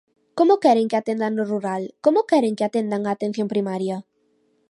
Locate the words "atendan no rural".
1.01-1.83